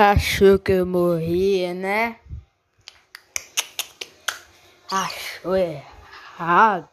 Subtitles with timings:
[0.00, 2.18] Achou que eu morri, né?
[4.88, 6.88] Achou errado.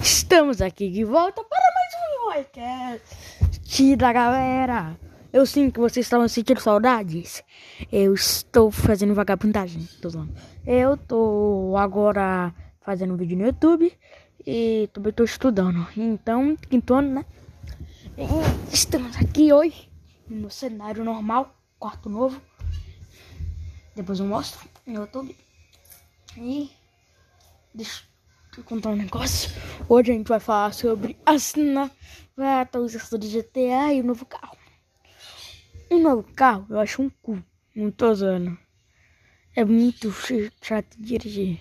[0.00, 4.96] Estamos aqui de volta para mais um podcast da galera.
[5.32, 7.42] Eu sinto que vocês estavam sentindo saudades.
[7.90, 9.88] Eu estou fazendo vagabundagem.
[10.00, 10.10] Tô.
[10.64, 13.92] Eu tô agora fazendo vídeo no YouTube
[14.46, 15.84] e também tô estudando.
[15.96, 17.24] Então, quinto ano, né?
[18.16, 19.92] E estamos aqui hoje
[20.28, 22.40] no cenário normal, quarto novo.
[23.94, 25.36] Depois eu mostro no YouTube.
[26.36, 26.70] E
[27.72, 28.02] deixa
[28.56, 29.50] eu contar um negócio.
[29.88, 31.54] Hoje a gente vai falar sobre as
[32.60, 34.56] atualização do GTA e o novo carro.
[35.90, 37.42] O novo carro eu acho um cu.
[37.74, 38.58] Não tô usando.
[39.54, 40.12] É muito
[40.60, 41.60] chato de dirigir.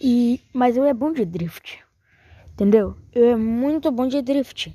[0.00, 1.82] E, mas eu é bom de drift.
[2.52, 2.96] Entendeu?
[3.12, 4.72] Eu é muito bom de drift.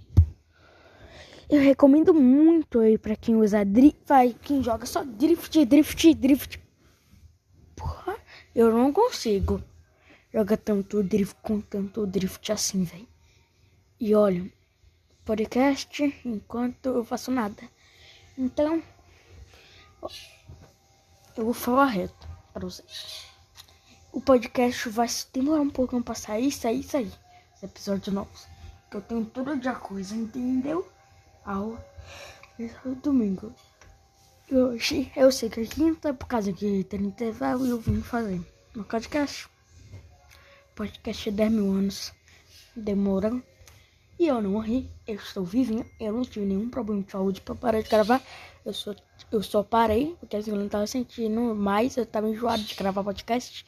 [1.49, 6.59] Eu recomendo muito aí pra quem usa drift, vai, quem joga só drift, drift, drift.
[7.75, 8.15] Porra,
[8.55, 9.61] eu não consigo
[10.33, 13.07] jogar tanto drift com tanto drift assim, velho.
[13.99, 14.51] E olha,
[15.25, 17.61] podcast enquanto eu faço nada.
[18.37, 18.81] Então,
[21.35, 23.25] eu vou falar reto pra vocês.
[24.11, 27.11] O podcast vai demorar um pouco pra sair, sair, sair.
[27.61, 28.29] Episódio novo.
[28.91, 30.92] Eu tenho tudo de coisa, entendeu?
[31.45, 33.53] No domingo.
[34.49, 38.01] E hoje eu sei que é quinta por causa que tem intervalo e eu vim
[38.01, 38.41] fazer
[38.75, 39.47] no podcast.
[40.75, 42.13] Podcast de 10 mil anos
[42.75, 43.43] demorando.
[44.19, 47.55] E eu não morri, eu estou vivinho, eu não tive nenhum problema de saúde para
[47.55, 48.21] parar de gravar.
[48.63, 48.95] Eu só,
[49.31, 53.03] eu só parei, porque assim, eu não estava sentindo mais, eu estava enjoado de gravar
[53.03, 53.65] podcast.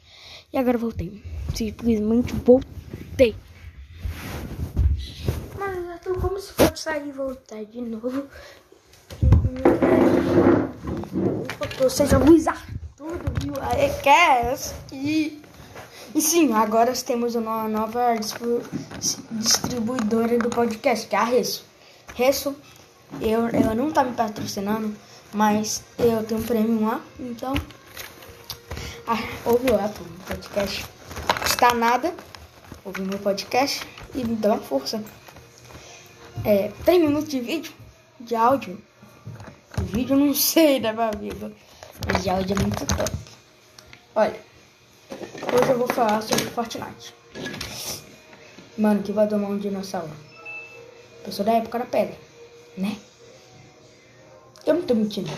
[0.52, 1.22] E agora voltei.
[1.54, 3.34] Simplesmente voltei
[6.20, 8.26] como se fosse sair e voltar de novo.
[11.78, 12.66] Vocês vão usar
[12.96, 13.54] tudo viu?
[13.62, 14.74] Arecast.
[14.92, 15.42] E,
[16.14, 18.14] e sim, agora temos uma nova
[19.30, 21.64] distribuidora do podcast, que é a Resso.
[22.14, 22.56] Resso,
[23.20, 24.94] eu, eu não tá me patrocinando,
[25.32, 27.54] mas eu tenho um prêmio lá, então.
[29.06, 30.84] Ah, ouve lá pro podcast.
[31.44, 32.12] Está nada.
[32.84, 35.02] Ouve meu podcast e me dá uma força
[36.46, 37.72] é, 3 minutos de vídeo,
[38.20, 38.80] de áudio.
[39.78, 41.50] De vídeo não sei, né, meu amigo?
[42.06, 43.10] Mas de áudio é muito top.
[44.14, 44.40] Olha,
[45.10, 47.12] hoje eu vou falar sobre Fortnite.
[48.78, 50.10] Mano, que vai tomar um dinossauro.
[51.26, 52.16] Eu da época da pedra,
[52.78, 52.96] né?
[54.64, 55.30] Eu não tô mentindo.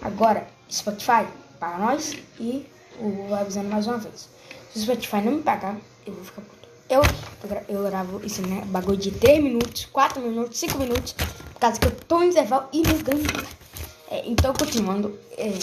[0.00, 1.26] Agora, Spotify,
[1.58, 2.16] para nós.
[2.38, 2.64] E
[3.00, 4.28] o avisando mais uma vez.
[4.72, 5.76] Se o Spotify não me pagar,
[6.06, 6.59] eu vou ficar puto.
[6.90, 7.02] Eu,
[7.68, 8.64] eu gravo isso, né?
[8.66, 11.12] Bagulho de 3 minutos, 4 minutos, 5 minutos.
[11.12, 13.24] Por causa que eu tô em intervalo e me ganho.
[14.10, 15.16] É, então, continuando.
[15.38, 15.56] É,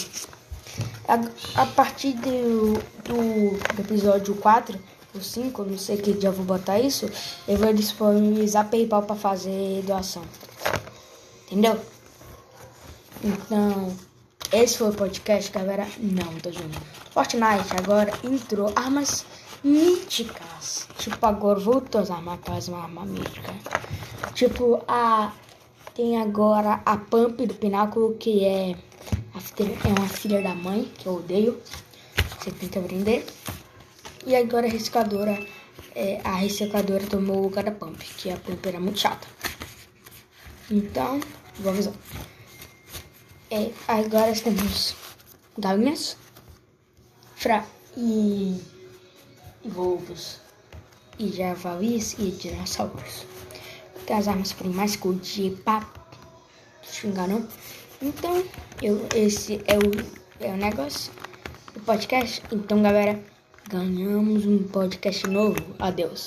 [1.06, 2.74] a, a, partir do,
[3.04, 4.78] do, episódio 4
[5.14, 7.10] ou 5, não sei que dia eu vou botar isso,
[7.46, 10.22] eu vou disponibilizar PayPal pra fazer doação.
[11.46, 11.78] Entendeu?
[13.22, 13.94] Então,
[14.52, 15.86] esse foi o podcast, galera.
[15.98, 16.80] Não, tô junto.
[17.10, 19.26] Fortnite agora entrou armas
[19.62, 20.88] míticas.
[20.98, 23.56] Tipo, agora voltou as armas, aquelas armas míticas.
[24.34, 25.32] Tipo, a.
[25.94, 31.16] Tem agora a Pump do Pináculo, que é, é uma filha da mãe, que eu
[31.16, 31.60] odeio.
[32.38, 33.26] Você tenta aprender.
[34.24, 35.38] E agora a recicladora.
[35.94, 39.26] É, a recicladora tomou o lugar da Pump, que a Pump era muito chata.
[40.70, 41.20] Então,
[41.58, 41.92] vamos lá.
[43.50, 44.94] É, agora temos
[45.56, 46.16] galinhas.
[47.34, 47.64] Fra
[47.96, 48.60] e
[49.64, 50.40] lobos
[51.18, 53.24] e javalis e dinossauros.
[54.04, 55.98] Tem as armas mais de papo,
[56.82, 57.46] xingar não.
[58.02, 58.44] Então,
[58.82, 61.10] eu, esse é o, é o negócio
[61.72, 62.42] do podcast.
[62.52, 63.18] Então, galera,
[63.68, 65.56] ganhamos um podcast novo.
[65.78, 66.26] Adeus.